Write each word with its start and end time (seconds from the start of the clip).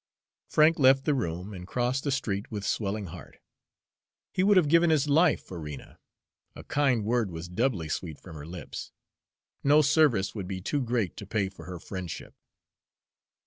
Frank 0.49 0.79
left 0.79 1.05
the 1.05 1.13
room 1.13 1.53
and 1.53 1.67
crossed 1.67 2.03
the 2.03 2.11
street 2.11 2.49
with 2.49 2.65
swelling 2.65 3.05
heart. 3.13 3.37
He 4.33 4.41
would 4.41 4.57
have 4.57 4.67
given 4.67 4.89
his 4.89 5.07
life 5.07 5.43
for 5.43 5.59
Rena. 5.59 5.99
A 6.55 6.63
kind 6.63 7.05
word 7.05 7.29
was 7.29 7.47
doubly 7.47 7.87
sweet 7.87 8.17
from 8.19 8.35
her 8.35 8.47
lips; 8.47 8.91
no 9.63 9.83
service 9.83 10.33
would 10.33 10.47
be 10.47 10.59
too 10.59 10.81
great 10.81 11.15
to 11.17 11.27
pay 11.27 11.49
for 11.49 11.65
her 11.65 11.77
friendship. 11.77 12.33